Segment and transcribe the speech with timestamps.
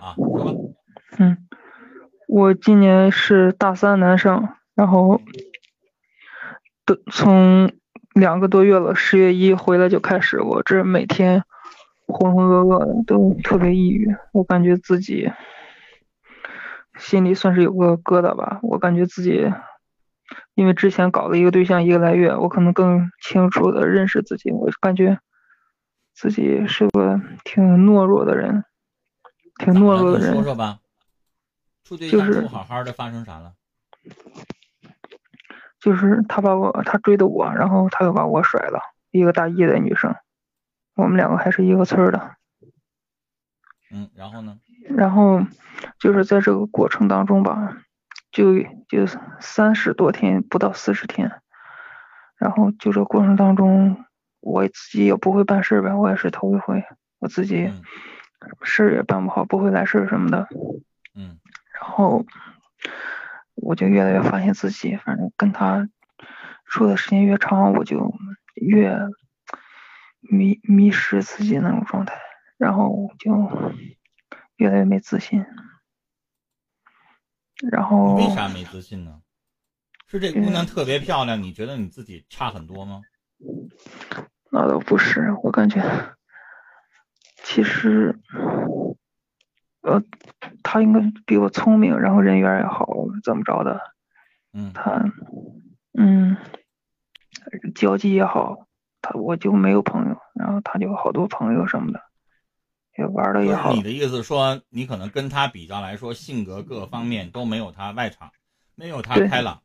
[0.00, 0.14] 啊，
[1.18, 1.36] 嗯，
[2.28, 5.20] 我今年是大三男生，然后
[6.84, 7.70] 都从
[8.14, 11.42] 两个多月了，十月一回来就开始，我这每天
[12.06, 14.14] 浑浑噩噩的，都特别抑郁。
[14.32, 15.30] 我感觉自己
[16.98, 19.52] 心里算是有个疙瘩吧，我感觉自己
[20.54, 25.18] 因为之前搞了一个对象一个来月，我可能更清楚的认识自己，我感觉
[26.14, 28.64] 自己是个挺懦弱的人，
[29.58, 30.32] 挺懦弱的人。
[30.32, 30.78] 说说吧。
[31.84, 33.54] 处对象不好好的，发生啥了？
[35.80, 38.80] 就是他把我，他追的我，然后他又把我甩了。
[39.10, 40.14] 一个大一的女生，
[40.94, 42.36] 我们两个还是一个村的。
[43.90, 44.58] 嗯，然后呢？
[44.90, 45.40] 然后
[45.98, 47.78] 就是在这个过程当中吧，
[48.30, 49.06] 就就
[49.40, 51.40] 三十多天，不到四十天。
[52.36, 54.04] 然后就这过程当中，
[54.40, 56.84] 我自己也不会办事呗，我也是头一回，
[57.18, 57.72] 我自己
[58.62, 60.48] 事也办不好，不会来事什么的。
[61.14, 61.38] 嗯。
[61.72, 62.24] 然后
[63.54, 65.88] 我就越来越发现自己，反正跟他
[66.64, 68.14] 处的时间越长，我就
[68.54, 68.96] 越
[70.20, 72.14] 迷迷失自己那种状态，
[72.56, 73.32] 然后就
[74.56, 75.44] 越来越没自信。
[77.70, 79.20] 然后为啥没自信呢？
[80.06, 83.02] 是这姑娘特别漂亮，你觉得你自己差很多吗？
[84.50, 85.82] 那倒不是，我感觉
[87.48, 88.14] 其实。
[89.80, 90.02] 呃，
[90.62, 92.86] 他应该比我聪明，然后人缘也好，
[93.24, 93.80] 怎么着的？
[94.52, 95.02] 嗯，他，
[95.96, 96.36] 嗯，
[97.74, 98.66] 交际也好，
[99.00, 102.02] 他我就没有朋友，然后他就好多朋友什么的，
[102.98, 103.72] 也玩的也好。
[103.72, 108.30] 你的意思说，你可能跟他比较来说，性格各方面都没有他外场，
[108.74, 109.62] 没有他开朗。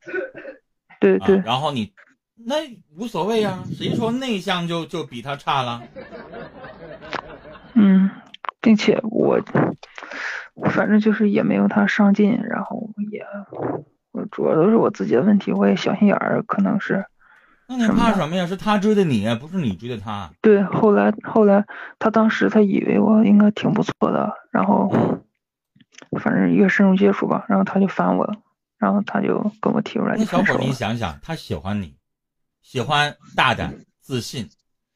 [1.01, 1.37] 对对。
[1.39, 1.91] 然后你
[2.35, 2.55] 那
[2.95, 5.83] 无所谓啊，谁说内向就就比他差了？
[7.75, 8.09] 嗯，
[8.61, 9.41] 并且我。
[10.69, 13.25] 反正就是也没有他上进，然后也，
[14.11, 17.03] 我主要都是我自己的问题，我也小心眼儿，可能是。
[17.67, 18.45] 那你怕什么呀？
[18.45, 20.29] 是他追的你，不是你追的他。
[20.41, 21.65] 对，后来后来
[21.97, 24.91] 他当时他以为我应该挺不错的，然后，
[26.21, 28.35] 反正越深入接触吧，然后他就烦我了，
[28.77, 30.15] 然后他就跟我提出来。
[30.15, 31.95] 那小伙，你想想，他喜欢你，
[32.61, 34.47] 喜欢大胆自信。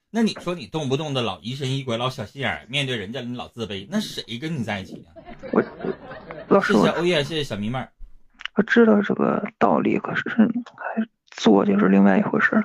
[0.09, 5.11] 那你说你动不动的老疑神疑鬼，老小心眼，面对人家你老自卑，那谁跟你在一起啊？
[5.51, 5.61] 我
[6.47, 7.89] 老师，谢谢欧耶，谢谢小迷妹儿。
[8.55, 12.63] 我知道这个道理，可是还做就是另外一回事了。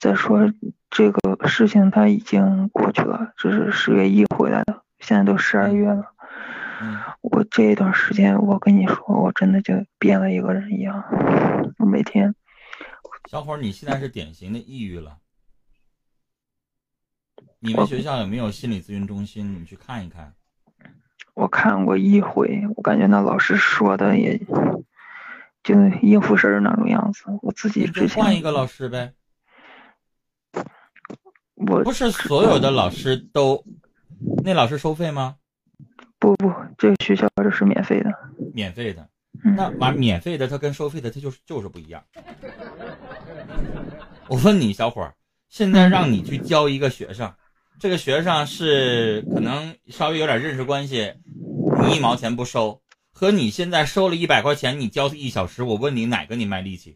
[0.00, 0.50] 再说
[0.90, 6.14] 这个事情它已经过去了，这是十月一回来的，现在都十二月了。
[6.80, 6.98] 嗯。
[7.20, 11.04] 我这一段时间，我跟你说，我真的就变了一个人一样。
[11.78, 12.34] 我每天。
[13.30, 15.18] 小伙，你现在是典型的抑郁了。
[17.64, 19.60] 你们学校有没有心理咨询中心？
[19.60, 20.34] 你去看一看。
[21.34, 24.36] 我看过一回，我感觉那老师说的也
[25.62, 27.22] 就应付事儿那种样子。
[27.40, 29.12] 我自己之前换一个老师呗。
[31.54, 33.64] 我不是所有的老师都，
[34.42, 35.36] 那老师收费吗？
[36.18, 38.10] 不不，这个学校这是免费的。
[38.52, 39.08] 免费的，
[39.56, 42.02] 那完免费的，它跟收费的它就是就是不一样。
[44.26, 45.14] 我问你，小伙儿，
[45.48, 47.32] 现在让你去教一个学生。
[47.82, 51.14] 这个学生是可能稍微有点认识关系，
[51.82, 56.94] 你一毛钱不收，和你现在收了一百块钱，你教他一小时，我问你哪个你卖力气？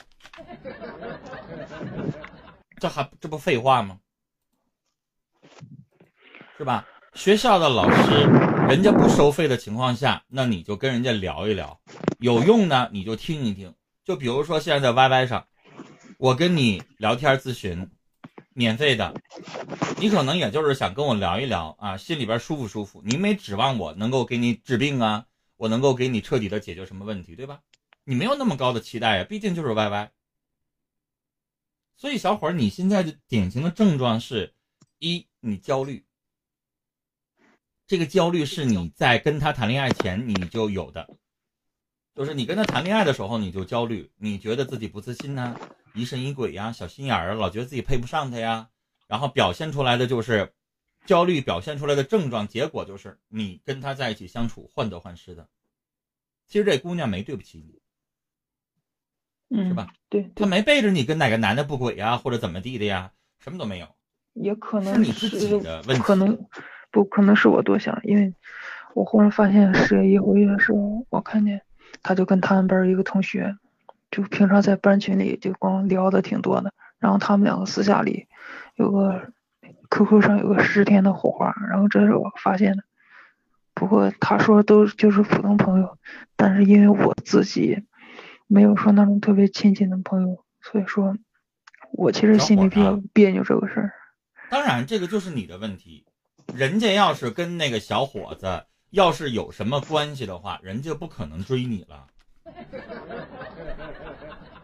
[2.78, 3.98] 这还这不废话吗？
[6.56, 6.86] 是吧？
[7.14, 8.20] 学校的老师，
[8.68, 11.80] 人家不收费的情况下，那你就跟人家聊一聊，
[12.20, 13.74] 有用呢你就听一听。
[14.04, 15.48] 就比如说现在在 YY 上，
[16.18, 17.90] 我跟你聊天咨询。
[18.56, 19.12] 免费的，
[20.00, 23.02] 你可能也就是想跟我聊一聊啊，心里边舒服舒服。
[23.04, 25.26] 你没指望我能够给你治病啊，
[25.58, 27.60] 我能够给你彻底的解决什么问题，对吧？
[28.04, 30.08] 你没有那么高的期待呀，毕竟就是 YY。
[31.98, 34.54] 所以小伙儿，你现在的典型的症状是：
[35.00, 36.06] 一，你焦虑。
[37.86, 41.14] 这个焦虑是你在跟他谈恋爱前你就有的，
[42.14, 45.54] 就是你跟他谈恋爱的时候你就焦虑，你觉得自己不自信呢。
[45.96, 48.68] 疑神疑鬼呀，小心眼儿啊，老觉得自己配不上他呀，
[49.08, 50.52] 然后表现出来的就是
[51.06, 55.48] 焦虑，表现出来的症状，结果就是你跟他在一起相处患得患失的。
[56.46, 57.64] 其实这姑娘没对不起
[59.48, 59.88] 你，是吧？
[60.10, 63.88] 对，她没背着你跟哪个男的不轨呀，或者怎么地的呀，什么都没有。
[64.34, 66.46] 也可能是你自己的问题，可能
[66.90, 68.34] 不可能是我多想，因为
[68.94, 71.62] 我忽然发现十月一回去的时候，我看见
[72.02, 73.56] 他就跟他们班一个同学。
[74.10, 78.28] 就平常在班群里就光聊的挺多的，然后他们两个私下里
[78.74, 79.32] 有个
[79.90, 82.84] QQ 上有个十天的火花，然后这是我发现的，
[83.74, 85.98] 不过他说都就是普通朋友，
[86.36, 87.84] 但是因为我自己
[88.46, 91.16] 没有说那种特别亲近的朋友，所以说，
[91.92, 93.92] 我其实心里比较别扭这个事儿。
[94.48, 96.04] 当然，这个就是你的问题。
[96.54, 102.06] 人家要是跟那个小伙子要是有什么关系的话，人家不可能追你了，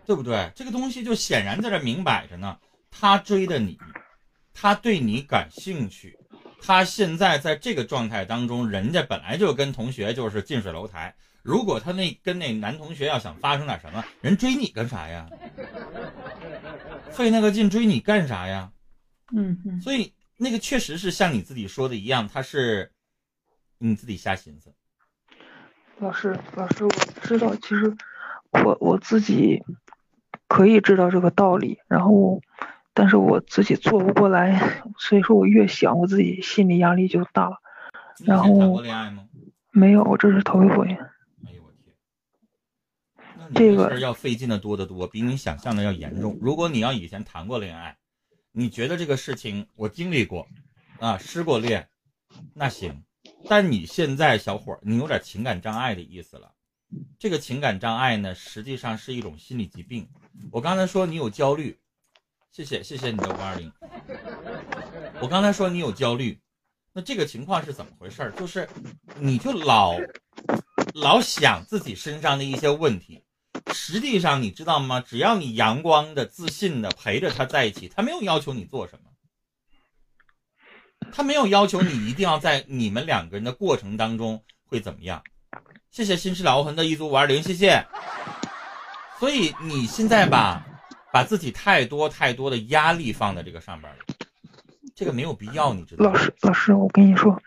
[0.06, 0.50] 对不对？
[0.54, 2.58] 这个东西就显然在这明摆着呢。
[2.90, 3.78] 他追的你，
[4.52, 6.18] 他对你感兴趣，
[6.60, 11.14] 他现在在这个状态当中，人家本来就跟同学就是近水楼台。
[11.42, 15.28] 如果他那跟那男同学要想发生点什么，人追你干啥呀？
[17.10, 18.70] 费那个劲追你干啥呀？
[19.34, 19.80] 嗯嗯。
[19.80, 22.92] 所以那个确实是像你自己说的一样，他是
[23.78, 24.72] 你自己瞎寻思。
[25.98, 26.90] 老师，老师，我
[27.22, 27.96] 知道，其实
[28.64, 29.62] 我我自己
[30.52, 32.40] 可以知道这个道理，然后。
[32.94, 37.56] 但是我自己做不过来，所以说我越想我自己心理压力就大了。
[38.18, 38.82] 然后？
[39.70, 40.86] 没有，我这是头一回。
[41.46, 41.72] 哎呦我
[43.50, 43.54] 天！
[43.54, 46.38] 这个事要费劲的多得多，比你想象的要严重。
[46.42, 47.96] 如果你要以前谈过恋爱，
[48.52, 50.46] 你觉得这个事情我经历过，
[51.00, 51.88] 啊，失过恋，
[52.52, 53.02] 那行。
[53.48, 56.52] 但你现在小伙，你有点情感障碍的意思了。
[57.18, 60.06] 这个情感障碍呢，实际上是一种心理疾病。
[60.50, 61.78] 我刚才说你有焦虑。
[62.50, 63.72] 谢谢谢谢你的五二零。
[65.22, 66.38] 我刚才说你有焦虑，
[66.92, 68.30] 那这个情况是怎么回事？
[68.36, 68.68] 就是
[69.18, 69.98] 你就老
[70.92, 73.24] 老想自己身上的一些问题，
[73.72, 75.00] 实际上你知道吗？
[75.00, 79.10] 只要你阳光的、自信的陪着他在一起，他没有要求你做什么，
[81.10, 85.22] 他没有要求你一定要在你们两个人的过程当中会怎么样。
[85.90, 87.86] 谢谢心事老无痕的一组五二零，谢谢。
[89.22, 90.66] 所以你现在吧。
[91.12, 93.98] 把自己太多太多的压力放在这个上边了，
[94.96, 96.10] 这个没有必要，你知道吗？
[96.10, 97.38] 老师，老师，我跟你说，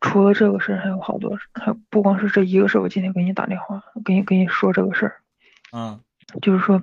[0.00, 2.80] 除了这个事儿，还有好多事，还不光是这一个事儿。
[2.80, 5.16] 我今天给你打电话，给你给你说这个事儿，
[5.72, 6.00] 嗯，
[6.40, 6.82] 就是说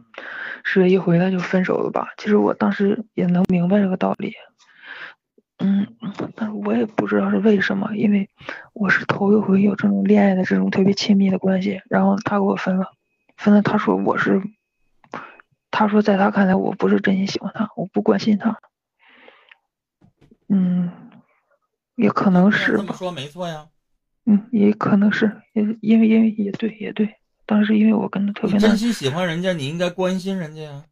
[0.64, 2.10] 十月一回来就分手了吧？
[2.20, 4.36] 其实我当时也能明白这个道理，
[5.58, 5.88] 嗯，
[6.36, 8.30] 但是我也不知道是为什么，因为
[8.74, 12.86] 我是头一回有这种恋爱的这种特别亲密的关系，然后他给我分了，
[13.44, 14.42] 分了，他说我是。
[15.76, 18.60] 他说，在他看来，我不是真心喜欢他，我不关心他。
[20.48, 20.92] 嗯，
[21.96, 23.66] 也可能是这么说没错呀。
[24.26, 27.16] 嗯，也可能是，也因为因为也对也对，
[27.48, 30.84] 当时因为我跟他特别真心喜欢人家，你应该关心人家呀。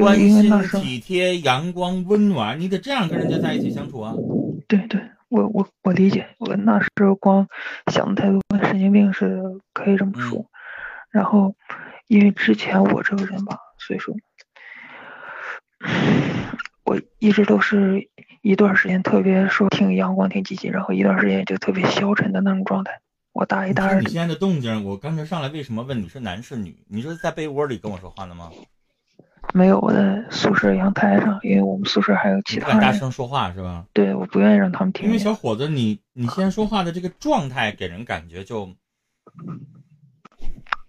[0.00, 0.50] 关心、
[0.80, 4.12] 体贴、阳光、温暖，你得这样跟人家在一起相处啊。
[4.66, 7.46] 对对，我我我理解，我那时候光
[7.92, 9.42] 想的太多，跟神经病似的，
[9.72, 10.44] 可以这么说。
[11.10, 11.54] 然后，
[12.06, 13.58] 因为之前我这个人吧。
[13.78, 14.14] 所以说，
[16.84, 18.08] 我一直都是
[18.42, 23.00] 一段时间特别说挺阳光、挺积极，然后一段时间就特别消沉的那种状态。
[23.32, 24.00] 我大一、大二。
[24.00, 26.84] 你现在的动静，我刚才上来为什么问你是男是女？
[26.88, 28.50] 你是在被窝里跟我说话的吗？
[29.54, 32.80] 没有，我在宿舍阳台上，因为我们宿舍还有其他人。
[32.80, 33.86] 大声说话是吧？
[33.94, 35.06] 对，我不愿意让他们听。
[35.06, 38.68] 因为小伙子，你你现在说话的这个状态，给人感觉就。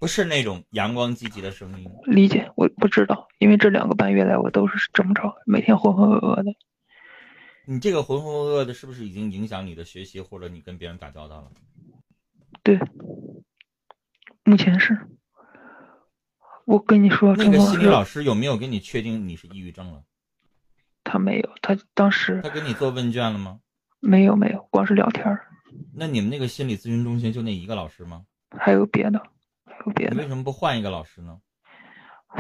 [0.02, 1.88] 不是那种阳光积极的声音。
[2.06, 6.52] 理解，我不知道，因为这两个半月来我都是这么着，每天浑浑噩噩的。
[7.66, 11.52] 你这个浑浑噩噩的，是不是已经影响你的学习，或者你跟别人打交道了？
[12.64, 12.80] 对，
[14.44, 14.98] 目前是。
[16.66, 20.02] 我跟你说，那个心理老师有没有给你确定你是抑郁症了？
[21.04, 22.42] 他没有，他当时。
[22.42, 23.60] 他给你做问卷了吗？
[24.00, 25.46] 没有，没有，光是聊天儿。
[25.94, 28.26] 那你们那个心理咨询中心就那一个老师吗？
[28.58, 29.22] 还有别的。
[29.86, 31.40] 你为什么不换一个老师呢？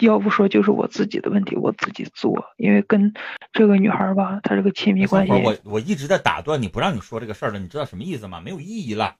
[0.00, 2.46] 要不说就是我自己的问题，我自己做。
[2.56, 3.12] 因为跟
[3.52, 5.32] 这个女孩吧，她这个亲密关系。
[5.32, 8.40] 我我一直在打断你不让你说这个事儿了，你知道什么意思吗？
[8.40, 9.16] 没有意义了。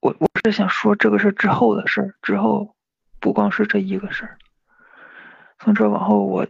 [0.00, 2.76] 我我是想说这个事之后的事儿，之后
[3.20, 4.38] 不光是这一个事儿。
[5.58, 6.46] 从这往后，我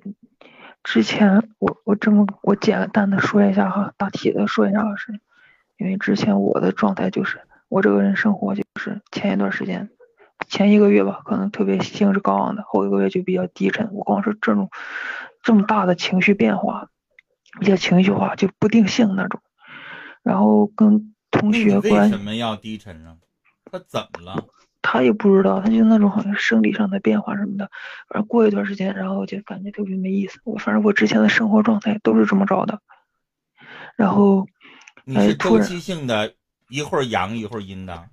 [0.85, 5.19] 之前我我这么我简单的说一下哈，大体的说一下是，
[5.77, 7.41] 因为之前我的状态就是。
[7.73, 9.89] 我这个人生活就是前一段时间，
[10.47, 13.89] 前一个月吧，可能特别兴致高昂的，后一个月就比较低沉。
[13.95, 14.69] 我光是这种
[15.43, 16.91] 这么大的情绪变化，
[17.61, 19.41] 比较情绪化，就不定性那种。
[20.23, 23.17] 然后跟同学关为什么要低沉呢？
[23.71, 24.45] 他怎么了？
[24.83, 27.71] 他也不知道，他就那种好像生理上的变化什么的。
[28.11, 30.39] 反正过一段时间，然后就感觉特别没意思。
[30.45, 32.81] 我反正我之前的生活状态都是这么着的。
[33.97, 34.47] 然后
[35.07, 36.35] 你是周期性的。
[36.73, 38.09] 一会儿阳一会儿阴的，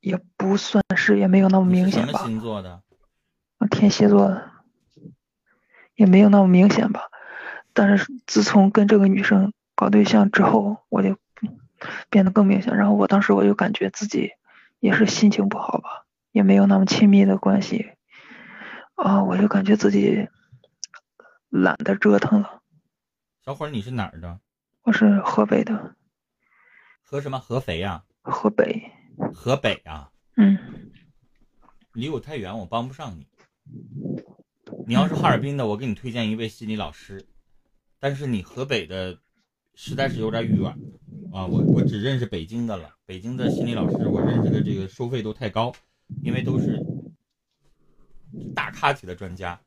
[0.00, 2.12] 也不算是，也没有那么明显吧。
[2.12, 2.82] 什么星座的？
[3.70, 4.50] 天蝎座的，
[5.94, 7.02] 也没有那么明显吧。
[7.74, 11.18] 但是自从跟这个女生搞对象之后，我就
[12.08, 12.74] 变得更明显。
[12.74, 14.30] 然后我当时我就感觉自己
[14.78, 17.90] 也是心情不好吧，也没有那么亲密的关系
[18.94, 20.26] 啊，我就感觉自己
[21.50, 22.62] 懒得折腾了。
[23.44, 24.40] 小伙儿，你是哪儿的？
[24.84, 25.96] 我是河北的。
[27.10, 27.40] 合什么？
[27.40, 28.04] 合肥呀？
[28.22, 28.88] 河北。
[29.34, 30.12] 河北啊？
[30.36, 30.56] 嗯。
[31.92, 33.26] 离我太远，我帮不上你。
[34.86, 37.26] 你要是哈尔滨的，我给你推荐一位心理老师。
[37.98, 39.18] 但是你河北的，
[39.74, 40.70] 实在是有点远
[41.32, 41.44] 啊！
[41.46, 42.94] 我我只认识北京的了。
[43.06, 45.72] 北京的心理老师，我认识的这个收费都太高，
[46.22, 46.80] 因为都是
[48.54, 49.60] 大咖级的专家。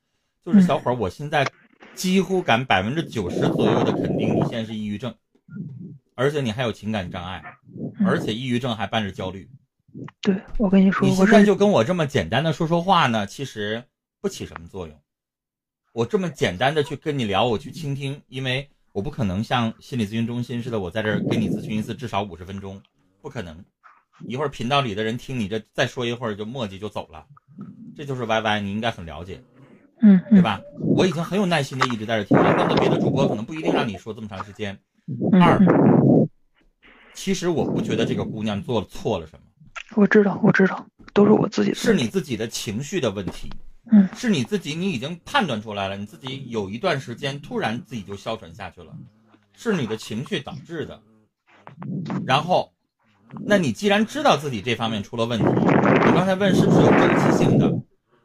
[0.45, 1.45] 就是小伙儿，我现在
[1.93, 5.13] 几乎敢百分之九十左右的肯定，你现在是抑郁症，
[6.15, 7.43] 而且你还有情感障碍，
[8.05, 9.49] 而且抑郁症还伴着焦虑。
[10.21, 13.83] 对，我跟你说，你现在就跟我这么简单的说说话呢，其实
[14.21, 14.99] 不起什么作用。
[15.93, 22.81] 我这么简单的去跟你聊，我去倾听，因为我不可能像心理咨询中心似的，我在这儿跟你咨询一次至少五十分钟，
[23.21, 23.63] 不可能。
[24.27, 27.25] 一会儿频道里的人听你这再说一会儿就墨迹就走了，
[27.95, 29.43] 这就是 Y Y，你应该很了解，
[30.01, 30.61] 嗯，对吧？
[30.79, 34.79] 我已经很有耐心的一直在这听了，那么别的主播可能不一定让你说这么长时间。
[35.33, 35.59] 二，
[37.13, 39.45] 其实我不觉得这个姑娘做错了什么。
[39.95, 43.49] 我知道，我知道，都是我自己，是你自己的情绪的问题，
[43.91, 48.95] 嗯，是你自己，你已经判断出来了，你自己有一段时间突然自己就消沉下去了，
[49.55, 51.01] 是你的情绪导致的。
[52.25, 52.73] 然后，
[53.45, 57.71] 那你既然知道自己这方面出了问题，你刚才问是不是有周期性的？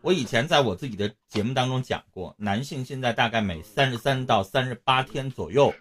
[0.00, 5.74] 我以前在我自己的节目当中讲过，男性现在大概每三十三到三十八天左右，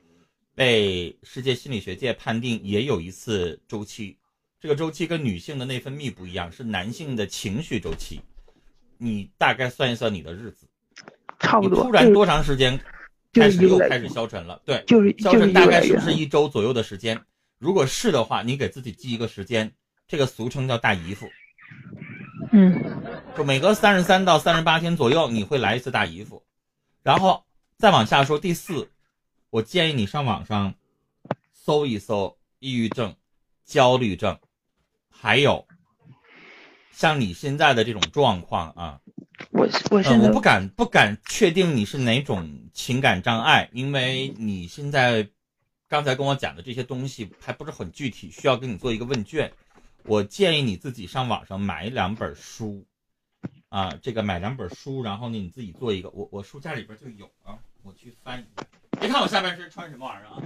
[0.58, 4.18] 被世界心理学界判定也有一次周期。
[4.60, 8.20] 这个周期跟女性的内分泌不一样，是男性的情绪周期。
[8.98, 10.68] 你大概算一算你的日子，
[11.38, 11.84] 差不多。
[11.84, 12.76] 突然多长时间
[13.34, 14.60] 开始又开始消沉了？
[14.66, 17.22] 对，就是消沉大概是不是一周左右的时间？
[17.60, 19.72] 如果是的话，你给自己记一个时间，
[20.08, 21.28] 这个俗称叫大姨夫。
[22.52, 22.84] 嗯，
[23.38, 26.42] 就每隔三十三到三十八天左右，你会来一次大姨夫。
[27.04, 27.46] 然后
[27.78, 28.90] 再往下说，第四，
[29.50, 30.74] 我建议你上网上
[31.52, 33.16] 搜一搜抑郁症、
[33.64, 34.40] 焦虑症。
[35.10, 35.68] 还有，
[36.92, 39.02] 像你现在的这种状况啊，
[39.52, 45.28] 我我现在我不敢不敢确定你是哪种情感障碍，因为你现在
[45.88, 49.52] 刚才跟我讲的这些东西还不是很具体，需要给你做一个问卷。
[50.04, 52.86] 我建议你自己上网上买两本书，
[53.70, 56.10] 啊，这个买两本书，然后呢你自己做一个。
[56.12, 58.68] 我我书架里边就有啊，我去翻一下。
[59.00, 60.44] 别看我下半身穿什么玩意儿啊。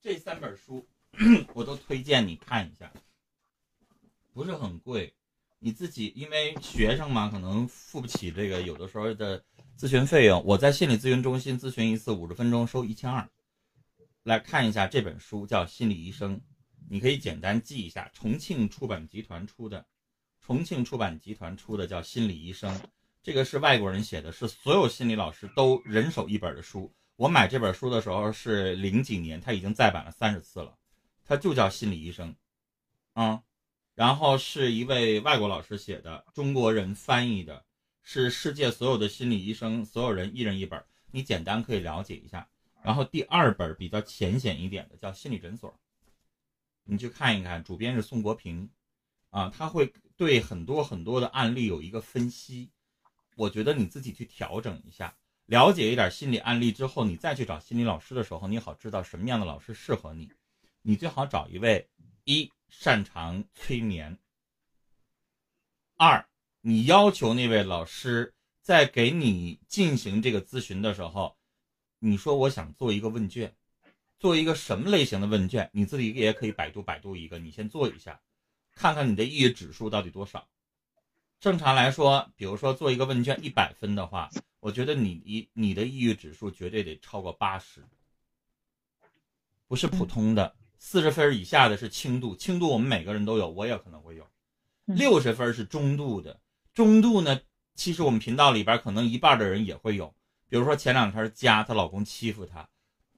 [0.00, 0.88] 这三本书
[1.52, 2.90] 我都推荐你看一下，
[4.32, 5.12] 不是很贵，
[5.58, 9.44] 你自己因为学生嘛，可能付不起这个有的时候的
[9.78, 10.42] 咨询费用。
[10.44, 13.28] 我在心理咨询中心咨询一次五十分钟收一千二，
[14.22, 16.38] 来看一下这本书叫《心理医生》，
[16.88, 19.86] 你可以简单记一下，重庆出版集团出的，
[20.50, 22.76] 重庆出版集团出的叫《心理医生》，
[23.22, 26.92] 这个是外国人写的，是所有心理老师都人手一本的书。
[27.14, 30.76] 我买这本书的时候是零几年，它已经再版了三十次了，
[31.24, 32.34] 它就叫心理医生，
[33.14, 33.40] 嗯，
[33.94, 37.64] 然后是一位外国老师写的，中国人翻译的，
[38.02, 42.48] 是世界所有的心理医生所有人一人一本，你简单可以了解一下。
[42.82, 45.72] 然后第二本比较浅显一点的叫心理诊所，
[46.82, 48.68] 你去看一看，主编是宋国平，
[49.30, 52.70] 啊，他会对很多很多的案例有一个分析，
[53.36, 55.16] 我觉得你自己去调整一下。
[55.46, 60.30] 了解一点心理案例之后，你再去找心理老师的时候，你好知道什么样的老师适合你。
[60.82, 61.88] 你最好找一位
[62.24, 64.16] 一擅长催眠，
[65.96, 66.24] 二
[66.60, 68.32] 你要求那位老师
[68.62, 71.36] 在给你进行这个咨询的时候，
[71.98, 73.54] 你说我想做一个问卷，
[74.18, 75.68] 做一个什么类型的问卷？
[75.72, 78.20] 你自己也可以百度百度一个，你先做一下，
[78.80, 80.48] 看看你的抑郁指数到底多少。
[81.38, 84.30] 正常来说，比如说做一个问卷一百分的话。
[84.60, 87.82] 我觉得你一你的抑郁指数绝对得超过八十，
[89.66, 90.54] 不是普通的。
[90.78, 94.26] 四十分以下的是轻度，轻度我们每个人都有，我也可能会有。
[94.84, 96.40] 六十分是中度的，
[96.74, 97.40] 中度呢，
[97.74, 100.14] 其实我们频道里边可能一半的人也会有。
[100.48, 102.68] 比如说前两天家她老公欺负她，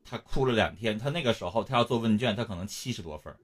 [0.05, 3.35] 她哭了两天，她那个时候她要做问卷，她可能七十多分。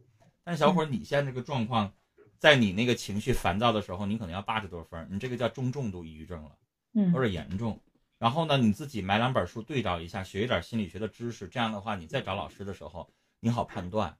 [0.44, 1.92] 但是小伙儿，你现在这个状况，
[2.38, 6.50] 在你那个情绪烦躁的时候，你可能要八十多分，你这个叫中重度抑郁症了，
[6.94, 7.80] 嗯，有点严重。
[8.18, 11.46] 然后呢，你自己买两本书对照一下，学一点心理学的知识。
[11.48, 13.08] 这样的话，你再找老师的时候，
[13.40, 14.16] 你好判断。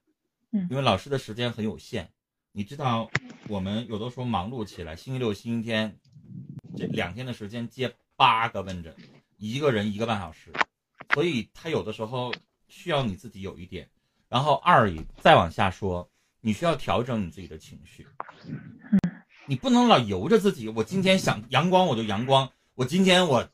[0.51, 2.09] 嗯，因为老师的时间很有限。
[2.51, 3.09] 你知道，
[3.47, 5.97] 我们有的时候忙碌起来，星期六、星期天
[6.75, 8.95] 这两天的时间接八个问诊，
[9.37, 10.51] 一个人一个半小时，
[11.13, 12.33] 所以他有的时候
[12.67, 13.89] 需要你自己有一点。
[14.29, 16.09] 然后二再往下说，
[16.41, 18.07] 你需要调整你自己的情绪，
[19.45, 20.69] 你不能老由着自己。
[20.69, 23.45] 我今天想阳光我就阳光，我今天我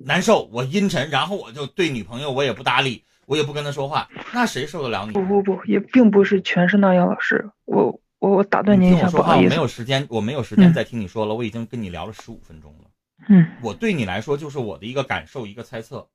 [0.00, 5.12] 难受我阴沉，然后我就对女朋友我也不搭理，我也不跟她说话，那谁受得了你？
[5.12, 12.90] 不不不，也并不是全是那样，老师，我我我打断您一下，不好意思，我没有时间，我没有时间再听你说了，我已经跟你聊了十五分钟了。
[13.28, 16.08] 嗯，我对你来说就是我的一个感受，一个猜测，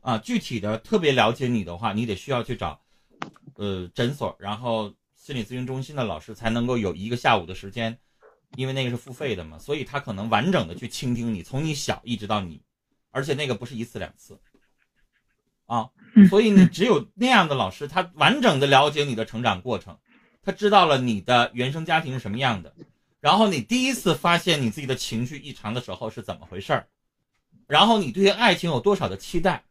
[0.00, 2.80] 啊，具体的特别了解你的话，你得需要去找。
[3.56, 4.92] 呃，诊所，然后
[5.24, 7.98] 心理咨询中心的老师才能够有一个下午的时间，
[8.58, 12.60] 因为那个是付费的嘛，所以他可能完整的去倾听你，从你小一直到你，
[13.10, 14.38] 而且那个不是一次两次，
[15.64, 15.88] 啊，
[16.28, 19.98] 所以你只有那样的老师，他完整的了解你的成长过程，
[20.42, 22.76] 他知道了你的原生家庭是什么样的，
[23.18, 26.86] 然后你第一次发现你自己的情绪异常的时候是怎么回事儿，
[27.66, 29.64] 然后你对爱情有多少的期待，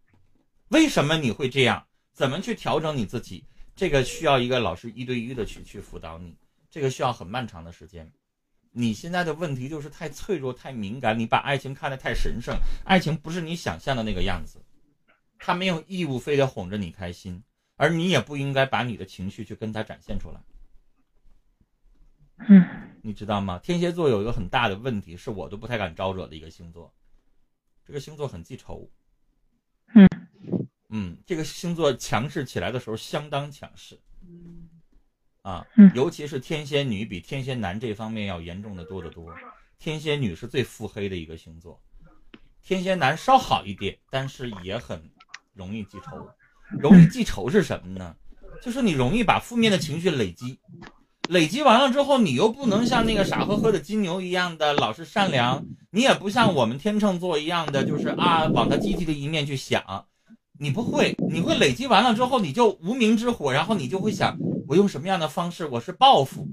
[0.70, 1.86] 为什么你会这样？
[2.12, 3.46] 怎么去调整你自己？
[3.76, 6.36] 这个需要一个老师一对一的去去辅导你，
[6.70, 8.12] 这个需要很漫长的时间。
[8.72, 14.60] 你现在的问题就是太脆弱、太敏感，你把爱情看得太神圣，爱情不是你想象的那个样子，
[15.38, 17.44] 他没有义务非得哄着你开心，
[17.76, 20.42] 而你也不应该把你的情绪去跟他展现出来。
[22.50, 22.66] 嗯，
[23.04, 23.60] 你知道吗？
[23.60, 26.92] 天蝎座有一个很大的问题，是我都不太敢招惹的一个星座，
[27.86, 28.90] 这个星座很记仇。
[30.96, 31.10] 嗯。
[31.10, 34.00] 嗯，这个星座强势起来的时候相当强势，
[35.42, 39.34] 啊，尤其是天蝎女比天蝎男这方面要严重的多得多。
[39.80, 41.82] 天蝎女是最腹黑的一个星座，
[42.62, 45.02] 天蝎男稍好一点，但是也很
[45.56, 46.30] 容易记仇。
[46.80, 48.16] 容易记仇是什么呢？
[48.62, 50.60] 就是你容易把负面的情绪累积，
[51.28, 60.06] 累积完了之后，你又不能像那个傻呵呵的金牛一样的老是善良，你也不像我们天秤座一样的，就是啊往他积极的一面去想。
[60.64, 65.68] 你不会，你会累积完了之后，你就无名之火，然后你就会想，我用什么样的方式？
[65.68, 66.48] 我是报复，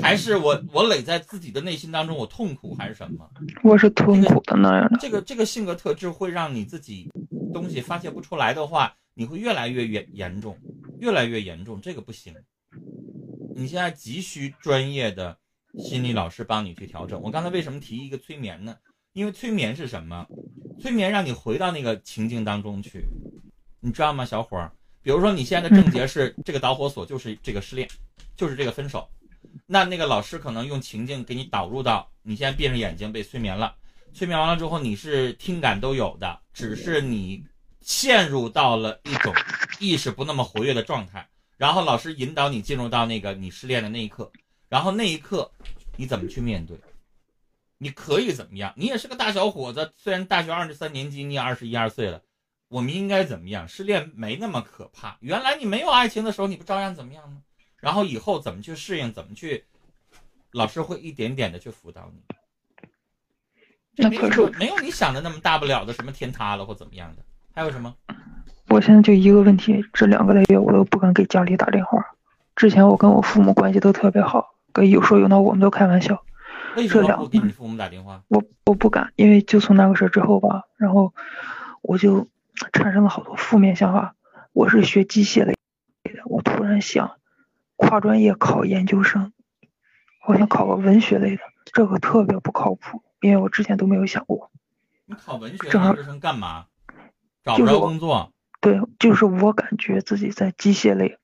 [0.00, 3.28] 还是我我累在自己的内心当中，我痛苦还是什么？
[3.62, 4.98] 我是痛苦的那样的。
[4.98, 7.10] 这个这个性格特质会让你自己
[7.52, 10.56] 东西发泄不出来的话，你会越来越严严重，
[10.98, 12.32] 越来越严重，这个不行。
[13.54, 15.36] 你现在急需专业的
[15.78, 17.20] 心理老师帮你去调整。
[17.20, 18.74] 我刚才为什么提一个催眠呢？
[19.12, 20.26] 因为催眠是什么？
[20.78, 23.06] 催眠让你回到那个情境当中去，
[23.80, 24.72] 你知道吗，小伙儿？
[25.02, 27.88] 比如说你现在的症结是 这个导火索，就是这个失恋，
[28.36, 29.08] 就是这个分手。
[29.66, 33.74] 那那个老师可能用情境给你导入到你现在闭上眼睛被催眠了，
[34.12, 37.44] 催眠完了之后你是听感都有的，只是你
[37.80, 39.34] 陷入到了一种
[39.78, 41.28] 意识不那么活跃的状态。
[41.56, 44.30] 然后老师引导你进入到那个你失恋的那一刻，
[44.68, 45.50] 然后那一刻
[45.96, 46.76] 你怎么去面对？
[47.78, 48.74] 你可以怎么样？
[48.76, 52.20] 你也是个大小伙子，虽然大学二十三年级，你也二十一二岁了。
[52.68, 53.66] 我们应该怎么样？
[53.68, 55.16] 失恋没那么可怕。
[55.20, 57.38] 原来你没有爱情的时候，你不照样怎么样吗？
[57.78, 59.12] 然后以后怎么去适应？
[59.12, 59.64] 怎么去？
[60.52, 62.20] 老师会一点点的去辅导你。
[63.98, 67.22] 那可是没有你想的那么大不了的，什么天塌了或怎么样的？
[67.54, 67.94] 还有什么？
[68.68, 72.04] 我现在就一个问题，这两个来月我都不敢给家里打电话。
[72.56, 76.20] 之前我跟我父母关系都特别好，跟有说有闹，我们都开玩笑。
[76.76, 78.22] 为什么不给你父母打电话？
[78.28, 81.12] 我我不敢，因为就从那个事之后吧，然后
[81.82, 82.26] 我就
[82.72, 84.14] 产生了好多负面想法。
[84.52, 85.54] 我是学机械类
[86.02, 87.18] 的，我突然想
[87.76, 89.32] 跨专业考研究生，
[90.26, 91.42] 我想考个文学类的，
[91.72, 94.50] 这个特别不靠谱，因为我之前都没有想过。
[95.04, 96.66] 你考文学研究生干嘛？
[97.44, 98.32] 找不着工作？
[98.60, 101.18] 对，就是我感觉自己在机械类。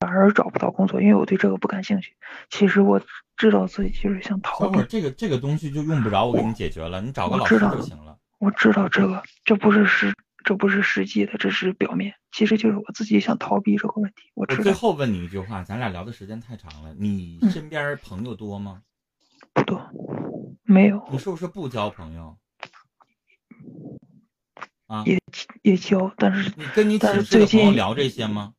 [0.00, 2.14] 反而找不到工作，因为我对这个不感兴趣。
[2.48, 3.02] 其实我
[3.36, 4.82] 知道自己就是想逃避。
[4.84, 8.16] 这个这个东西就用不着我给你解决了，你找个老师就行了。
[8.38, 12.14] 我知道这个，这不是实，这不是实际的，这是表面。
[12.30, 14.30] 其实就是我自己想逃避这个问题。
[14.34, 14.44] 我。
[14.46, 18.82] 最后问你一句话，咱俩聊的时间太长了，你身边朋友多吗？
[19.52, 19.80] 不多，
[20.62, 21.02] 没有。
[21.10, 22.36] 你是不是不交朋友？
[24.86, 25.04] 啊？
[25.06, 25.18] 也
[25.62, 28.52] 也交，但是你跟你寝室的朋友聊这些吗？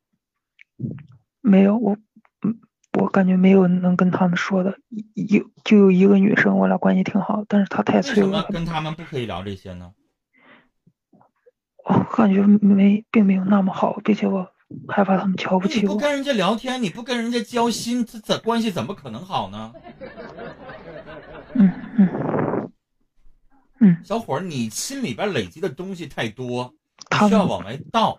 [1.40, 1.96] 没有我，
[2.42, 2.58] 嗯，
[2.98, 4.78] 我感觉没有能跟他们说的，
[5.14, 8.42] 有就有一个女生，我俩关系挺好，但是她太脆弱了。
[8.42, 8.58] 怎么。
[8.58, 9.92] 跟他们不可以聊这些呢？
[11.88, 14.46] 我感觉没，并没有那么好，并且我
[14.88, 15.94] 害怕他们瞧不起我。
[15.94, 19.72] 不跟人家聊天，你不跟人家交心，这怎关系怎么可能好呢？
[21.54, 22.70] 嗯嗯
[23.80, 26.74] 嗯，小伙儿，你心里边累积的东西太多，
[27.28, 28.18] 需要往外倒。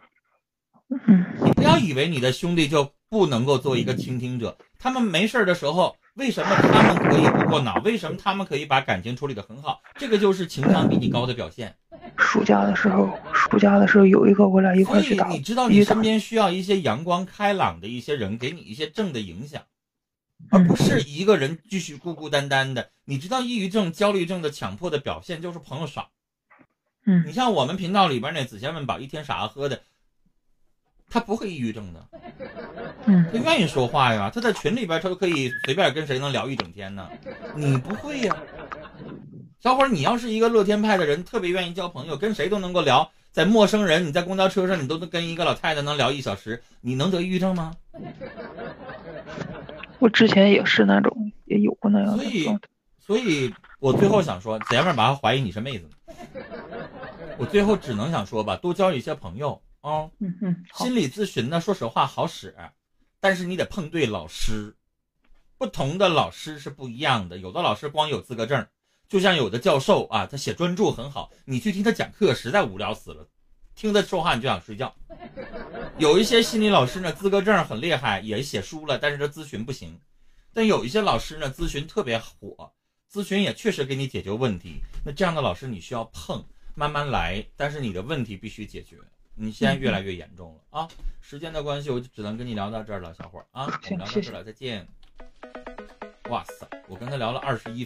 [1.08, 2.92] 嗯，你不要以为你的兄弟就。
[3.10, 7.76] 不能够做一个倾听者，他们没事的时候，为什么他们可以不过脑？
[7.86, 9.80] 为什么他们可以把感情处理得很好？
[9.96, 11.74] 这个就是情商比你高的表现。
[12.16, 15.28] 暑假的时候，暑假的时候有一个我俩一块去打。
[15.28, 19.64] 你知道，你身边需要一些阳光开朗的一些人，给你一些正的影响，
[20.50, 22.90] 而不是一个人继续孤孤单单的。
[23.06, 26.10] 你知道，抑郁症、焦虑症的强迫的表现就是朋友少。
[27.06, 29.82] 嗯，你像我们频道里边那子贤问宝，一天傻呵呵的。
[31.10, 32.06] 他不会抑郁症的，
[33.06, 34.30] 嗯，他愿意说话呀。
[34.30, 37.10] 他在群里边，他都可以随便跟谁能聊一整天呢。
[37.56, 38.36] 你不会呀，
[39.60, 43.10] 小伙儿，你要是一个乐天派的人，特别愿意交朋友，跟谁都能够聊。
[43.32, 47.74] 在陌生人，你在公交车上，你都能跟一个老太太能聊一小时，你能得抑郁症吗？
[50.00, 52.24] 我之前也是那种，也有过那样的。
[52.24, 52.60] 所以，
[53.00, 55.90] 所以我最后想说，姐妹儿吧，怀疑你是妹子。
[57.38, 59.60] 我最后只能想说吧，多交一些朋友。
[59.82, 62.56] 哦，嗯嗯，心理咨询呢，说实话好使，
[63.20, 64.76] 但是你得碰对老师，
[65.58, 67.38] 不同的老师是不一样的。
[67.38, 68.66] 有的老师光有资格证，
[69.08, 73.28] 就像有的教授啊，他写专著很好，你去听他讲课实在无聊死了，
[73.76, 74.94] 听他说话你就想睡觉。
[75.98, 80.00] 有一些心理老师呢，资格证很厉害，也写书了，但是他咨询不行。
[80.54, 82.72] 但有一些老师呢，咨询特别火，
[83.12, 84.82] 咨询也确实给你解决问题。
[85.06, 86.44] 那这样的老师你需要碰，
[86.76, 88.98] 慢慢来，但是你的问题必须解决。
[89.40, 90.88] 你现在越来越严重了啊！
[91.22, 94.88] 时间的关系，我就只能跟你聊到这儿了，小伙啊，我们聊到这儿了，再见。
[96.30, 97.86] 哇塞，我跟他聊了二十一